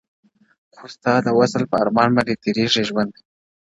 خو 0.75 0.83
ستا 0.93 1.13
د 1.25 1.27
وصل 1.39 1.63
په 1.71 1.75
ارمان 1.83 2.09
باندي 2.15 2.35
تيريږي 2.43 2.83
ژوند; 2.89 3.11